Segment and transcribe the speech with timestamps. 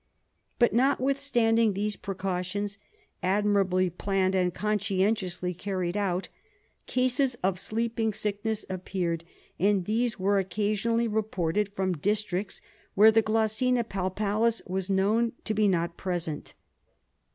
[0.57, 2.79] But, notwithstanding these precautions,
[3.21, 6.27] admirably planned and conscientiously carried out,
[6.87, 9.23] cases of sleeping sickness appeared,
[9.59, 12.61] and these were occasionally reported from districts
[12.95, 16.55] where the Glossina palpalis was known to be not present.